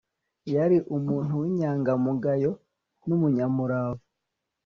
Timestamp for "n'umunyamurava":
3.07-4.03